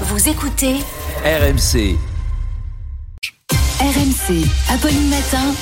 Vous 0.00 0.28
écoutez 0.28 0.74
RMC. 1.24 1.96
RMC, 3.80 4.44
Apolline 4.70 5.08
Matin. 5.08 5.54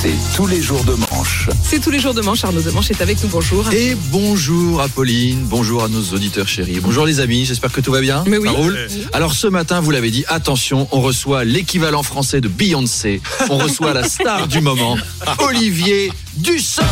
C'est 0.00 0.14
tous 0.36 0.46
les 0.46 0.60
jours 0.62 0.82
de 0.84 0.94
manche. 0.94 1.48
C'est 1.62 1.80
tous 1.80 1.90
les 1.90 2.00
jours 2.00 2.14
de 2.14 2.22
manche. 2.22 2.44
Arnaud 2.44 2.62
de 2.62 2.70
Manche 2.70 2.90
est 2.90 3.00
avec 3.02 3.22
nous. 3.22 3.28
Bonjour. 3.28 3.70
Et 3.72 3.94
bonjour 4.10 4.80
Apolline, 4.80 5.40
bonjour 5.44 5.84
à 5.84 5.88
nos 5.88 6.02
auditeurs 6.14 6.48
chéris. 6.48 6.80
Bonjour 6.82 7.04
les 7.06 7.20
amis, 7.20 7.44
j'espère 7.44 7.72
que 7.72 7.80
tout 7.80 7.92
va 7.92 8.00
bien. 8.00 8.24
Mais 8.26 8.38
oui. 8.38 8.48
Ça 8.48 8.54
roule 8.54 8.78
Alors 9.12 9.34
ce 9.34 9.46
matin, 9.46 9.80
vous 9.80 9.90
l'avez 9.90 10.10
dit, 10.10 10.24
attention, 10.28 10.88
on 10.92 11.00
reçoit 11.02 11.44
l'équivalent 11.44 12.02
français 12.02 12.40
de 12.40 12.48
Beyoncé. 12.48 13.20
On 13.50 13.58
reçoit 13.58 13.92
la 13.92 14.08
star 14.08 14.48
du 14.48 14.60
moment, 14.60 14.96
Olivier 15.40 16.10
Dussopt. 16.36 16.86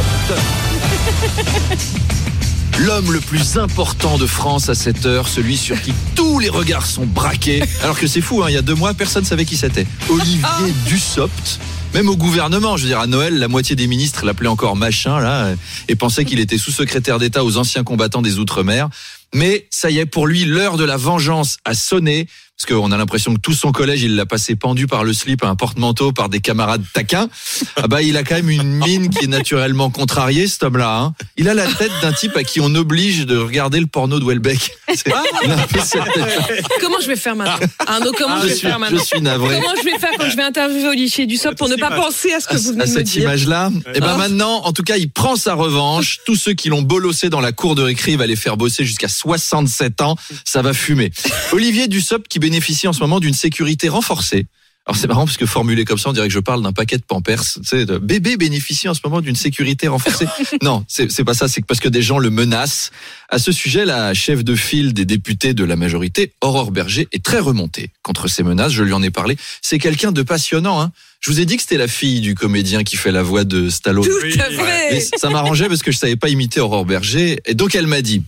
L'homme 2.80 3.12
le 3.12 3.20
plus 3.20 3.58
important 3.58 4.18
de 4.18 4.26
France 4.26 4.68
à 4.68 4.74
cette 4.74 5.06
heure, 5.06 5.28
celui 5.28 5.56
sur 5.56 5.80
qui 5.80 5.92
tous 6.16 6.38
les 6.38 6.48
regards 6.48 6.86
sont 6.86 7.06
braqués. 7.06 7.62
Alors 7.82 7.98
que 7.98 8.06
c'est 8.06 8.20
fou, 8.20 8.42
hein, 8.42 8.46
il 8.48 8.54
y 8.54 8.58
a 8.58 8.62
deux 8.62 8.74
mois, 8.74 8.94
personne 8.94 9.22
ne 9.22 9.28
savait 9.28 9.44
qui 9.44 9.56
c'était. 9.56 9.86
Olivier 10.08 10.72
Dussopt. 10.86 11.60
Même 11.94 12.08
au 12.08 12.16
gouvernement, 12.16 12.78
je 12.78 12.84
veux 12.84 12.88
dire, 12.88 13.00
à 13.00 13.06
Noël, 13.06 13.38
la 13.38 13.48
moitié 13.48 13.76
des 13.76 13.86
ministres 13.86 14.24
l'appelaient 14.24 14.48
encore 14.48 14.76
machin, 14.76 15.20
là, 15.20 15.54
et 15.88 15.94
pensaient 15.94 16.24
qu'il 16.24 16.40
était 16.40 16.56
sous-secrétaire 16.56 17.18
d'État 17.18 17.44
aux 17.44 17.58
anciens 17.58 17.84
combattants 17.84 18.22
des 18.22 18.38
Outre-mer. 18.38 18.88
Mais 19.34 19.66
ça 19.70 19.90
y 19.90 19.98
est, 19.98 20.06
pour 20.06 20.26
lui, 20.26 20.44
l'heure 20.46 20.78
de 20.78 20.84
la 20.84 20.96
vengeance 20.96 21.58
a 21.64 21.74
sonné. 21.74 22.26
Parce 22.58 22.78
qu'on 22.78 22.92
a 22.92 22.96
l'impression 22.96 23.34
que 23.34 23.40
tout 23.40 23.54
son 23.54 23.72
collège, 23.72 24.02
il 24.02 24.14
l'a 24.14 24.26
passé 24.26 24.54
pendu 24.54 24.86
par 24.86 25.02
le 25.02 25.12
slip 25.12 25.42
à 25.42 25.48
un 25.48 25.56
porte-manteau 25.56 26.12
par 26.12 26.28
des 26.28 26.38
camarades 26.40 26.84
taquins. 26.92 27.28
Ah 27.76 27.88
bah, 27.88 28.02
il 28.02 28.16
a 28.16 28.22
quand 28.22 28.36
même 28.36 28.50
une 28.50 28.62
mine 28.78 29.10
qui 29.10 29.24
est 29.24 29.28
naturellement 29.28 29.90
contrariée, 29.90 30.46
cet 30.46 30.62
homme-là. 30.62 30.96
Hein. 31.00 31.14
Il 31.36 31.48
a 31.48 31.54
la 31.54 31.66
tête 31.66 31.90
d'un 32.02 32.12
type 32.12 32.36
à 32.36 32.44
qui 32.44 32.60
on 32.60 32.72
oblige 32.76 33.26
de 33.26 33.36
regarder 33.36 33.80
le 33.80 33.86
porno 33.86 34.20
de 34.20 34.24
Welbeck. 34.24 34.60
C'est- 34.94 35.12
il 35.42 35.50
a 35.50 35.54
un 35.54 35.66
peu 35.66 35.80
cette 35.80 36.04
tête. 36.14 36.64
Comment 36.80 37.00
je 37.00 37.08
vais 37.08 37.16
faire 37.16 37.34
maintenant 37.34 37.66
Arnaud, 37.84 38.12
comment 38.16 38.36
je 38.36 38.42
je, 38.42 38.46
vais 38.48 38.54
suis, 38.54 38.66
faire 38.68 38.74
je 38.76 38.80
maintenant 38.80 39.04
suis 39.04 39.20
navré. 39.22 39.58
Comment 39.60 39.74
je 39.80 39.84
vais 39.84 39.98
faire 39.98 40.10
quand 40.18 40.30
je 40.30 40.36
vais 40.36 40.42
interviewer 40.42 40.88
Olivier 40.88 41.26
Dussopt 41.26 41.58
pour 41.58 41.68
ne 41.68 41.76
pas 41.76 41.90
penser 41.90 42.32
à 42.32 42.38
ce 42.40 42.46
que 42.46 42.56
vous 42.56 42.68
venez 42.74 42.82
à 42.82 42.86
de 42.86 42.90
me 42.90 42.96
cette 42.96 43.06
dire 43.06 43.22
image-là. 43.22 43.70
Et 43.94 44.00
ben 44.00 44.10
Ah. 44.12 44.16
maintenant, 44.18 44.62
en 44.64 44.72
tout 44.72 44.82
cas, 44.84 44.98
il 44.98 45.10
prend 45.10 45.34
sa 45.34 45.54
revanche. 45.54 46.18
Tous 46.26 46.36
ceux 46.36 46.52
qui 46.52 46.68
l'ont 46.68 46.82
bolossé 46.82 47.28
dans 47.28 47.40
la 47.40 47.50
cour 47.50 47.74
de 47.74 47.82
récré, 47.82 48.12
il 48.12 48.18
va 48.18 48.26
les 48.26 48.36
faire 48.36 48.56
bosser 48.56 48.84
jusqu'à 48.84 49.08
67 49.08 50.00
ans. 50.02 50.16
Ça 50.44 50.62
va 50.62 50.74
fumer. 50.74 51.10
Olivier 51.52 51.88
Dussopt 51.88 52.28
qui 52.28 52.38
bénéficie 52.42 52.88
en 52.88 52.92
ce 52.92 53.00
moment 53.00 53.20
d'une 53.20 53.34
sécurité 53.34 53.88
renforcée. 53.88 54.46
Alors 54.84 54.96
c'est 54.96 55.06
marrant 55.06 55.26
parce 55.26 55.36
que 55.36 55.46
formulé 55.46 55.84
comme 55.84 55.96
ça, 55.96 56.10
on 56.10 56.12
dirait 56.12 56.26
que 56.26 56.34
je 56.34 56.40
parle 56.40 56.60
d'un 56.60 56.72
paquet 56.72 56.96
de 56.96 57.04
Pampers. 57.04 57.44
Tu 57.44 57.60
sais, 57.62 57.86
de 57.86 57.98
bébé 57.98 58.36
bénéficie 58.36 58.88
en 58.88 58.94
ce 58.94 59.00
moment 59.04 59.20
d'une 59.20 59.36
sécurité 59.36 59.86
renforcée. 59.86 60.26
non, 60.62 60.84
c'est 60.88 61.22
pas 61.22 61.34
ça. 61.34 61.46
C'est 61.46 61.64
parce 61.64 61.78
que 61.78 61.88
des 61.88 62.02
gens 62.02 62.18
le 62.18 62.30
menacent. 62.30 62.90
À 63.28 63.38
ce 63.38 63.52
sujet, 63.52 63.84
la 63.84 64.12
chef 64.12 64.42
de 64.42 64.56
file 64.56 64.92
des 64.92 65.04
députés 65.04 65.54
de 65.54 65.62
la 65.62 65.76
majorité, 65.76 66.32
Aurore 66.40 66.72
Berger, 66.72 67.06
est 67.12 67.24
très 67.24 67.38
remontée 67.38 67.90
contre 68.02 68.26
ces 68.26 68.42
menaces. 68.42 68.72
Je 68.72 68.82
lui 68.82 68.92
en 68.92 69.04
ai 69.04 69.10
parlé. 69.10 69.36
C'est 69.60 69.78
quelqu'un 69.78 70.10
de 70.10 70.22
passionnant. 70.22 70.80
Hein. 70.80 70.90
Je 71.20 71.30
vous 71.30 71.38
ai 71.38 71.44
dit 71.44 71.54
que 71.54 71.62
c'était 71.62 71.78
la 71.78 71.86
fille 71.86 72.20
du 72.20 72.34
comédien 72.34 72.82
qui 72.82 72.96
fait 72.96 73.12
la 73.12 73.22
voix 73.22 73.44
de 73.44 73.70
Stallone. 73.70 74.04
Tout 74.04 74.40
à 74.40 74.50
fait. 74.50 74.88
Mais 74.90 75.00
ça 75.00 75.30
m'arrangeait 75.30 75.68
parce 75.68 75.84
que 75.84 75.92
je 75.92 75.98
savais 75.98 76.16
pas 76.16 76.28
imiter 76.28 76.58
Aurore 76.58 76.86
Berger. 76.86 77.38
Et 77.46 77.54
donc 77.54 77.76
elle 77.76 77.86
m'a 77.86 78.02
dit, 78.02 78.18
vous 78.18 78.24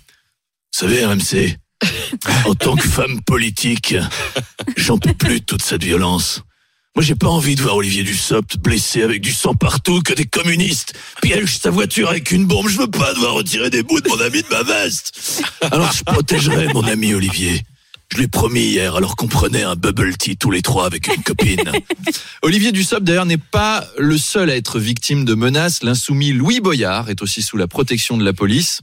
savez 0.71 1.05
RMC, 1.05 1.57
en 2.45 2.55
tant 2.55 2.77
que 2.77 2.89
femme 2.89 3.21
politique, 3.23 3.95
j'en 4.77 4.99
peux 4.99 5.15
plus 5.15 5.41
de 5.41 5.45
toute 5.45 5.63
cette 5.63 5.85
violence. 5.85 6.43
Moi, 6.97 7.03
j'ai 7.03 7.17
pas 7.17 7.29
envie 7.29 7.57
de 7.57 7.63
voir 7.63 7.75
Olivier 7.75 8.05
Dussopt 8.05 8.57
blessé 8.59 9.03
avec 9.03 9.21
du 9.21 9.33
sang 9.33 9.55
partout, 9.55 10.01
que 10.01 10.13
des 10.13 10.27
communistes 10.27 10.95
piègent 11.23 11.59
sa 11.59 11.71
voiture 11.71 12.09
avec 12.09 12.31
une 12.31 12.47
bombe. 12.47 12.69
Je 12.69 12.79
veux 12.79 12.91
pas 12.91 13.13
devoir 13.15 13.35
retirer 13.35 13.69
des 13.69 13.83
bouts 13.83 14.01
de 14.01 14.09
mon 14.09 14.21
ami 14.21 14.43
de 14.43 14.49
ma 14.49 14.63
veste. 14.63 15.43
Alors 15.73 15.91
je 15.91 16.05
protégerai 16.05 16.73
mon 16.73 16.85
ami 16.85 17.13
Olivier. 17.13 17.63
Je 18.13 18.19
l'ai 18.19 18.29
promis 18.29 18.61
hier, 18.61 18.95
alors 18.95 19.17
qu'on 19.17 19.27
prenait 19.27 19.65
un 19.65 19.75
bubble 19.75 20.17
tea 20.17 20.37
tous 20.37 20.53
les 20.53 20.63
trois 20.63 20.87
avec 20.87 21.09
une 21.09 21.23
copine. 21.25 21.73
Olivier 22.43 22.71
Dussopt, 22.71 23.03
d'ailleurs, 23.03 23.27
n'est 23.27 23.39
pas 23.39 23.85
le 23.99 24.17
seul 24.17 24.51
à 24.51 24.57
être 24.57 24.79
victime 24.79 25.25
de 25.25 25.35
menaces. 25.35 25.83
L'insoumis 25.83 26.33
Louis 26.33 26.61
Boyard 26.61 27.11
est 27.11 27.23
aussi 27.23 27.43
sous 27.43 27.57
la 27.57 27.67
protection 27.67 28.17
de 28.17 28.25
la 28.25 28.33
police. 28.33 28.83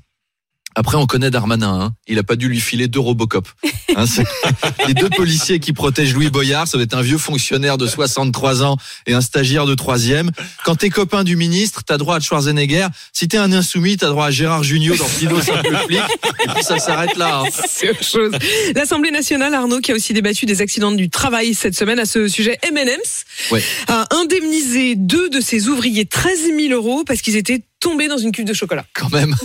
Après, 0.76 0.98
on 0.98 1.06
connaît 1.06 1.30
Darmanin. 1.32 1.82
Hein. 1.82 1.94
Il 2.08 2.18
a 2.20 2.24
pas 2.24 2.36
dû 2.36 2.48
lui 2.48 2.60
filer 2.60 2.88
deux 2.88 3.00
Robocop. 3.00 3.48
Hein, 3.98 4.06
les 4.88 4.94
deux 4.94 5.10
policiers 5.10 5.60
qui 5.60 5.74
protègent 5.74 6.14
Louis 6.14 6.30
Boyard, 6.30 6.66
ça 6.66 6.78
va 6.78 6.84
être 6.84 6.94
un 6.94 7.02
vieux 7.02 7.18
fonctionnaire 7.18 7.78
de 7.78 7.86
63 7.86 8.64
ans 8.64 8.78
et 9.06 9.12
un 9.14 9.20
stagiaire 9.20 9.66
de 9.66 9.76
troisième. 9.76 10.32
Quand 10.64 10.76
t'es 10.78 10.90
copain 10.90 11.26
du 11.26 11.36
ministre, 11.36 11.84
t'as 11.86 11.98
droit 11.98 12.16
à 12.16 12.20
Schwarzenegger. 12.22 12.88
Si 13.12 13.28
t'es 13.28 13.36
un 13.36 13.52
insoumis, 13.52 13.98
t'as 13.98 14.08
droit 14.08 14.28
à 14.28 14.32
Gérard 14.32 14.64
Junior 14.64 14.96
dans 14.96 15.10
Pino 15.20 15.42
simple 15.42 15.76
flic. 15.88 16.00
Et 16.00 16.48
puis 16.54 16.64
ça 16.64 16.80
s'arrête 16.80 17.18
là. 17.18 17.42
hein. 17.46 17.50
C'est 17.68 17.90
autre 17.90 18.02
chose. 18.06 18.32
L'Assemblée 18.74 19.12
nationale, 19.12 19.54
Arnaud, 19.54 19.82
qui 19.82 19.92
a 19.92 19.96
aussi 19.96 20.14
débattu 20.14 20.46
des 20.46 20.62
accidents 20.62 20.94
du 20.94 21.10
travail 21.10 21.54
cette 21.54 21.76
semaine 21.76 22.00
à 22.00 22.06
ce 22.06 22.30
sujet, 22.30 22.58
M&M's 22.64 23.26
Ouais. 23.52 23.62
a 23.90 24.08
indemnisé 24.16 24.96
deux 24.96 25.30
de 25.30 25.42
ses 25.42 25.68
ouvriers 25.68 26.06
13 26.06 26.44
000 26.58 26.74
euros 26.74 27.04
parce 27.06 27.22
qu'ils 27.22 27.36
étaient 27.36 27.62
tombés 27.82 28.08
dans 28.08 28.18
une 28.18 28.32
cuve 28.32 28.46
de 28.46 28.54
chocolat. 28.54 28.86
quand 28.94 29.12
même, 29.12 29.36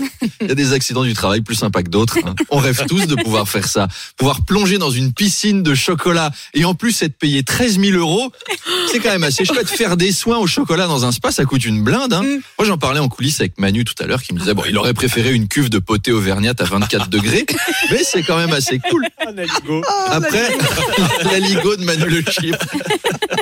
il 0.41 0.47
y 0.47 0.51
a 0.53 0.55
des 0.55 0.73
accidents 0.73 1.03
du 1.03 1.15
travail 1.15 1.41
plus 1.41 1.57
sympas 1.57 1.83
que 1.83 1.89
d'autres. 1.89 2.19
hein. 2.25 2.35
On 2.51 2.59
rêve 2.59 2.85
tous 2.87 3.07
de 3.07 3.17
pouvoir 3.17 3.49
faire 3.49 3.67
ça. 3.67 3.89
Pouvoir 4.17 4.45
plonger 4.45 4.79
dans 4.79 4.91
une 4.91 5.13
piscine 5.13 5.63
de 5.63 5.75
chocolat 5.75 6.31
et 6.55 6.65
en 6.65 6.75
plus 6.75 7.03
être 7.03 7.17
payé 7.19 7.43
13 7.43 7.81
000 7.81 7.99
euros, 7.99 8.31
c'est 8.93 9.01
quand 9.01 9.11
même 9.11 9.25
assez 9.25 9.45
chouette. 9.45 9.69
Faire 9.69 9.97
des 9.97 10.13
soins 10.13 10.39
au 10.39 10.47
chocolat 10.47 10.87
dans 10.87 11.05
un 11.05 11.13
spa, 11.13 11.33
ça 11.33 11.45
coûte 11.45 11.65
une 11.65 11.83
blinde. 11.83 12.13
Hein. 12.13 12.23
Mm. 12.23 12.41
Moi, 12.59 12.69
j'en 12.69 12.79
parlais 12.79 13.01
en 13.01 13.09
coulisses 13.09 13.41
avec 13.41 13.59
Manu 13.59 13.85
tout 13.85 13.95
à 14.03 14.07
l'heure 14.07 14.23
qui 14.23 14.35
me 14.35 14.39
disait, 14.39 14.55
bon, 14.55 14.63
il 14.69 14.77
aurait 14.79 14.95
préféré 14.95 15.33
une 15.33 15.49
cuve 15.49 15.71
de 15.71 15.79
potée 15.79 16.13
auvergnate 16.13 16.61
à 16.61 16.65
24 16.65 17.09
degrés, 17.09 17.47
mais 17.91 18.05
c'est 18.05 18.23
quand 18.23 18.37
même 18.37 18.53
assez 18.53 18.79
cool. 18.79 19.07
Après, 20.09 20.49
la 21.25 21.39
ligo 21.39 21.77
de 21.77 21.85
Manu 21.85 22.05
Le 22.07 22.23
Chip. 22.31 22.57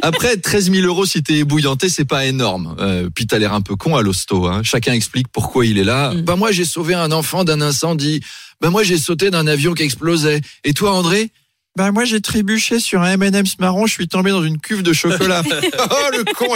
Après, 0.03 0.37
13 0.37 0.71
000 0.71 0.87
euros 0.87 1.07
si 1.07 1.23
t'es 1.23 1.35
ébouillanté, 1.39 1.89
c'est 1.89 2.05
pas 2.05 2.25
énorme. 2.27 2.77
Euh, 2.79 3.09
puis 3.15 3.27
t'as 3.27 3.39
l'air 3.39 3.53
un 3.55 3.61
peu 3.61 3.75
con 3.77 3.97
à 3.97 4.03
l'hosto. 4.03 4.47
Hein. 4.47 4.63
Chacun 4.85 4.97
explique 4.97 5.29
pourquoi 5.29 5.65
il 5.65 5.79
est 5.79 5.85
là. 5.85 6.13
Mm. 6.13 6.21
Bah 6.23 6.37
moi, 6.37 6.53
j'ai 6.53 6.67
sauvé 6.67 6.93
un 6.93 7.11
enfant 7.11 7.43
d'un 7.43 7.63
incendie. 7.63 8.21
Bah 8.61 8.69
moi, 8.69 8.83
j'ai 8.83 8.99
sauté 8.99 9.31
d'un 9.31 9.47
avion 9.47 9.73
qui 9.73 9.83
explosait. 9.83 10.43
Et 10.63 10.75
toi, 10.75 10.93
André? 10.93 11.31
Bah 11.77 11.91
moi 11.91 12.05
j'ai 12.05 12.21
trébuché 12.21 12.79
sur 12.79 13.03
un 13.03 13.13
M&M's 13.13 13.59
marron, 13.59 13.87
je 13.87 13.93
suis 13.93 14.07
tombé 14.07 14.31
dans 14.31 14.45
une 14.45 14.59
cuve 14.59 14.83
de 14.83 14.93
chocolat. 14.93 15.43
oh 15.91 15.95
le 16.13 16.25
con 16.33 16.47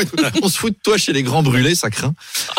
On 0.43 0.49
se 0.49 0.59
fout 0.59 0.71
de 0.71 0.79
toi 0.81 0.97
chez 0.97 1.13
les 1.13 1.25
grands 1.25 1.43
brûlés, 1.43 1.75
ça 1.75 1.91
craint. 1.91 2.15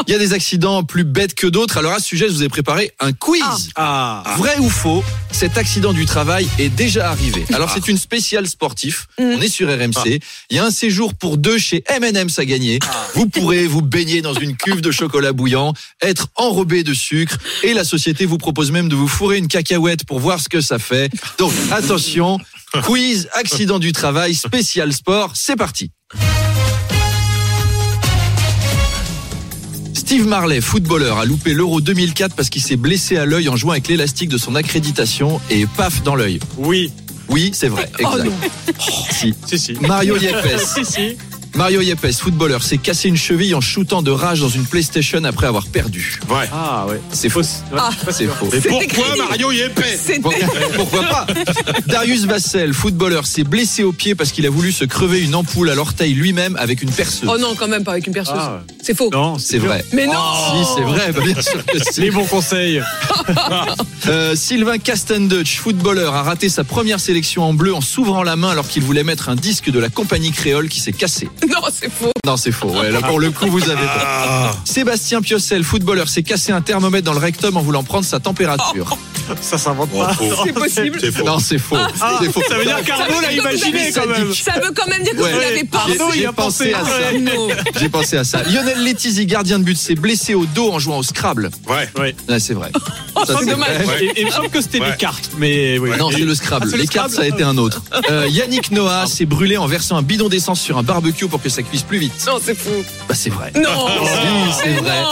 Il 0.07 0.11
y 0.11 0.15
a 0.15 0.19
des 0.19 0.33
accidents 0.33 0.83
plus 0.83 1.05
bêtes 1.05 1.35
que 1.35 1.47
d'autres. 1.47 1.77
Alors 1.77 1.93
à 1.93 1.99
ce 1.99 2.07
sujet, 2.07 2.27
je 2.27 2.33
vous 2.33 2.43
ai 2.43 2.49
préparé 2.49 2.91
un 2.99 3.13
quiz. 3.13 3.71
Ah. 3.75 4.23
Vrai 4.37 4.57
ou 4.59 4.69
faux, 4.69 5.05
cet 5.31 5.57
accident 5.57 5.93
du 5.93 6.05
travail 6.05 6.49
est 6.57 6.67
déjà 6.67 7.09
arrivé. 7.09 7.45
Alors 7.53 7.71
c'est 7.71 7.87
une 7.87 7.97
spéciale 7.97 8.45
sportif. 8.45 9.07
Mm. 9.17 9.23
On 9.23 9.41
est 9.41 9.47
sur 9.47 9.69
RMC. 9.69 10.19
Il 10.49 10.57
y 10.57 10.59
a 10.59 10.65
un 10.65 10.71
séjour 10.71 11.13
pour 11.13 11.37
deux 11.37 11.57
chez 11.57 11.83
M&M's 11.87 12.39
à 12.39 12.45
gagner. 12.45 12.79
Vous 13.15 13.27
pourrez 13.27 13.67
vous 13.67 13.81
baigner 13.81 14.21
dans 14.21 14.33
une 14.33 14.57
cuve 14.57 14.81
de 14.81 14.91
chocolat 14.91 15.31
bouillant, 15.31 15.73
être 16.01 16.27
enrobé 16.35 16.83
de 16.83 16.93
sucre 16.93 17.37
et 17.63 17.73
la 17.73 17.85
société 17.85 18.25
vous 18.25 18.37
propose 18.37 18.71
même 18.71 18.89
de 18.89 18.95
vous 18.95 19.07
fourrer 19.07 19.37
une 19.37 19.47
cacahuète 19.47 20.03
pour 20.03 20.19
voir 20.19 20.41
ce 20.41 20.49
que 20.49 20.59
ça 20.59 20.77
fait. 20.77 21.09
Donc 21.37 21.53
attention, 21.71 22.37
quiz 22.83 23.27
accident 23.33 23.79
du 23.79 23.91
travail 23.91 24.35
spécial 24.35 24.93
sport, 24.93 25.31
c'est 25.35 25.55
parti. 25.55 25.91
Steve 29.93 30.27
Marley, 30.27 30.59
footballeur, 30.61 31.19
a 31.19 31.25
loupé 31.25 31.53
l'Euro 31.53 31.81
2004 31.81 32.35
parce 32.35 32.49
qu'il 32.49 32.61
s'est 32.61 32.77
blessé 32.77 33.17
à 33.17 33.25
l'œil 33.25 33.47
en 33.49 33.55
jouant 33.55 33.73
avec 33.73 33.87
l'élastique 33.87 34.29
de 34.29 34.37
son 34.37 34.55
accréditation 34.55 35.39
et 35.49 35.67
paf 35.77 36.01
dans 36.03 36.15
l'œil. 36.15 36.39
Oui, 36.57 36.91
Oui, 37.27 37.51
c'est 37.53 37.67
vrai. 37.67 37.91
Oh 38.03 38.17
Exact. 38.17 38.31
si. 39.11 39.35
si, 39.45 39.59
si. 39.59 39.73
Mario 39.81 40.17
Yepes. 40.17 40.57
Si, 40.57 40.83
si. 40.83 41.17
Mario 41.55 41.81
Yepes, 41.81 42.13
footballeur, 42.19 42.63
s'est 42.63 42.77
cassé 42.77 43.09
une 43.09 43.17
cheville 43.17 43.53
en 43.55 43.61
shootant 43.61 44.01
de 44.01 44.11
rage 44.11 44.39
dans 44.39 44.49
une 44.49 44.65
PlayStation 44.65 45.23
après 45.23 45.47
avoir 45.47 45.65
perdu. 45.67 46.19
Ouais. 46.29 46.47
Ah, 46.53 46.85
ouais. 46.87 47.01
C'est 47.11 47.27
faux. 47.29 47.41
Ah. 47.75 47.89
C'est 48.11 48.27
faux. 48.27 48.47
Mais 48.51 48.61
pourquoi 48.61 48.87
crédible. 48.87 49.17
Mario 49.29 49.51
y 49.51 49.59
est 49.61 49.69
paix 49.69 49.97
C'était 50.01 50.19
Pour- 50.19 50.33
Pourquoi 50.75 51.03
pas 51.03 51.27
Darius 51.87 52.25
Vassell, 52.25 52.73
footballeur, 52.73 53.25
s'est 53.25 53.43
blessé 53.43 53.83
au 53.83 53.91
pied 53.91 54.15
parce 54.15 54.31
qu'il 54.31 54.45
a 54.45 54.49
voulu 54.49 54.71
se 54.71 54.85
crever 54.85 55.21
une 55.21 55.35
ampoule 55.35 55.69
à 55.69 55.75
l'orteil 55.75 56.13
lui-même 56.13 56.55
avec 56.57 56.81
une 56.81 56.91
perceuse. 56.91 57.29
Oh 57.31 57.37
non, 57.37 57.55
quand 57.55 57.67
même 57.67 57.83
pas 57.83 57.91
avec 57.91 58.07
une 58.07 58.13
perceuse. 58.13 58.35
Ah, 58.37 58.61
C'est 58.89 58.95
faux. 58.95 59.11
Non, 59.13 59.37
c'est 59.37 59.59
vrai. 59.59 59.85
Mais 59.93 60.07
non 60.07 60.13
Si, 60.15 60.73
c'est 60.75 60.81
vrai, 60.81 61.11
bah, 61.11 61.21
bien 61.23 61.39
sûr 61.39 61.63
que 61.63 61.77
si. 61.91 62.01
Les 62.01 62.09
bons 62.09 62.25
conseils. 62.25 62.81
Euh, 64.07 64.35
Sylvain 64.35 64.79
Castendutch, 64.79 65.59
footballeur, 65.59 66.15
a 66.15 66.23
raté 66.23 66.49
sa 66.49 66.63
première 66.63 66.99
sélection 66.99 67.43
en 67.43 67.53
bleu 67.53 67.71
en 67.75 67.81
s'ouvrant 67.81 68.23
la 68.23 68.35
main 68.35 68.49
alors 68.49 68.67
qu'il 68.67 68.81
voulait 68.81 69.03
mettre 69.03 69.29
un 69.29 69.35
disque 69.35 69.69
de 69.69 69.77
la 69.77 69.89
compagnie 69.89 70.31
créole 70.31 70.69
qui 70.69 70.79
s'est 70.79 70.91
cassé. 70.91 71.29
Non, 71.47 71.61
c'est 71.71 71.91
faux. 71.91 72.11
Non, 72.25 72.35
c'est 72.35 72.51
faux. 72.51 72.69
Ouais, 72.69 72.89
là, 72.89 73.01
pour 73.01 73.19
le 73.19 73.29
coup, 73.29 73.45
vous 73.45 73.69
avez 73.69 73.85
pas. 73.85 74.55
Sébastien 74.65 75.21
Piocel, 75.21 75.63
footballeur, 75.63 76.09
s'est 76.09 76.23
cassé 76.23 76.51
un 76.51 76.61
thermomètre 76.61 77.05
dans 77.05 77.13
le 77.13 77.19
rectum 77.19 77.57
en 77.57 77.61
voulant 77.61 77.83
prendre 77.83 78.05
sa 78.05 78.19
température. 78.19 78.97
Ça 79.41 79.57
s'invente 79.57 79.89
Oh, 79.93 79.99
pas. 79.99 80.13
faux. 80.13 80.25
C'est 80.45 80.53
possible. 80.53 80.99
Faux. 81.11 81.23
Non, 81.25 81.39
c'est 81.39 81.57
faux. 81.57 81.75
Ah, 82.01 82.19
C'est 82.21 82.31
faux. 82.31 82.41
ça 82.47 82.55
veut 82.57 82.65
dire 82.65 82.83
qu'Arnaud 82.83 83.21
l'a 83.21 83.31
imaginé 83.31 83.91
quand 83.91 84.07
même. 84.07 84.33
Ça 84.33 84.53
veut 84.59 84.71
quand 84.75 84.87
même 84.87 85.03
dire 85.03 85.13
que 85.15 85.21
Ouais. 85.21 85.31
vous 85.33 85.39
l'avez 85.39 85.63
pas. 85.63 85.79
Arnaud, 85.79 86.11
il 86.13 86.19
J'ai 86.19 86.25
a 86.25 86.33
pensé 86.33 86.71
pensé. 86.71 86.73
à 86.73 86.85
ça. 86.85 87.79
J'ai 87.79 87.89
pensé 87.89 88.17
à 88.17 88.23
ça. 88.23 88.43
Lionel 88.43 88.83
Letizy, 88.83 89.25
gardien 89.25 89.59
de 89.59 89.63
but, 89.63 89.77
s'est 89.77 89.95
blessé 89.95 90.33
au 90.35 90.45
dos 90.45 90.71
en 90.71 90.79
jouant 90.79 90.97
au 90.99 91.03
Scrabble. 91.03 91.49
Ouais. 91.67 91.89
Ouais. 91.99 92.15
Là, 92.27 92.39
c'est 92.39 92.53
vrai. 92.53 92.71
Ça, 93.25 93.35
c'est 93.39 93.45
dommage. 93.45 93.69
vrai. 93.69 93.85
Ouais. 93.85 94.03
Et, 94.05 94.07
et 94.07 94.21
il 94.21 94.25
me 94.27 94.31
semble 94.31 94.49
que 94.49 94.61
c'était 94.61 94.79
Ouais. 94.79 94.91
des 94.91 94.97
cartes, 94.97 95.29
mais 95.37 95.77
oui. 95.79 95.91
Non, 95.97 96.09
c'est 96.11 96.19
le 96.19 96.35
Scrabble. 96.35 96.67
Ah, 96.71 96.75
le 96.75 96.81
Les 96.81 96.87
cartes, 96.87 97.11
ça 97.11 97.21
a 97.23 97.25
été 97.27 97.43
un 97.43 97.57
autre. 97.57 97.81
Euh, 98.09 98.27
Yannick 98.27 98.71
Noah 98.71 99.05
s'est 99.05 99.25
brûlé 99.25 99.57
en 99.57 99.67
versant 99.67 99.95
un 99.97 100.01
bidon 100.01 100.29
d'essence 100.29 100.59
sur 100.61 100.77
un 100.79 100.83
barbecue 100.83 101.27
pour 101.27 101.41
que 101.41 101.49
ça 101.49 101.61
cuise 101.61 101.83
plus 101.83 101.99
vite. 101.99 102.13
Non, 102.25 102.39
c'est 102.43 102.57
faux. 102.57 102.83
Bah, 103.07 103.13
c'est 103.13 103.29
vrai. 103.29 103.51
Non. 103.55 103.87
C'est 104.63 104.69
vrai. 104.81 105.03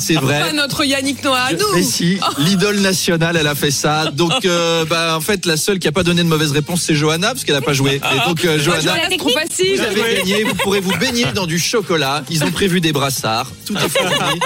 C'est 0.00 0.14
vrai. 0.14 0.40
Pas 0.40 0.52
notre 0.52 0.84
Yannick 0.84 1.22
Noah 1.24 1.38
à 1.38 1.52
Mais 1.52 1.58
nous. 1.80 1.82
si, 1.90 2.18
l'idole 2.38 2.78
nationale, 2.80 3.36
elle 3.36 3.46
a 3.46 3.54
fait 3.54 3.65
ça. 3.70 4.10
Donc, 4.12 4.44
euh, 4.44 4.84
bah, 4.84 5.14
en 5.16 5.20
fait, 5.20 5.46
la 5.46 5.56
seule 5.56 5.78
qui 5.78 5.88
a 5.88 5.92
pas 5.92 6.02
donné 6.02 6.22
de 6.22 6.28
mauvaise 6.28 6.52
réponse, 6.52 6.82
c'est 6.82 6.94
Johanna, 6.94 7.28
parce 7.28 7.44
qu'elle 7.44 7.56
a 7.56 7.60
pas 7.60 7.72
joué. 7.72 7.96
Et 7.96 8.28
donc, 8.28 8.44
euh, 8.44 8.58
Johanna, 8.58 8.94
trop 9.18 9.30
facile. 9.30 9.76
vous 9.76 9.82
avez 9.82 10.16
gagné. 10.16 10.44
Vous 10.44 10.54
pourrez 10.54 10.80
vous 10.80 10.96
baigner 10.98 11.26
dans 11.34 11.46
du 11.46 11.58
chocolat. 11.58 12.24
Ils 12.30 12.44
ont 12.44 12.50
prévu 12.50 12.80
des 12.80 12.92
brassards. 12.92 13.50
Tout 13.64 13.74
est 13.76 13.88
fini. 13.88 14.40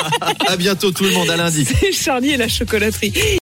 À 0.47 0.57
bientôt 0.57 0.91
tout 0.91 1.05
le 1.05 1.11
monde, 1.11 1.31
à 1.31 1.37
lundi. 1.37 1.67
C'est 1.81 1.93
Charlie 1.93 2.33
et 2.33 2.37
la 2.37 2.49
chocolaterie. 2.49 3.13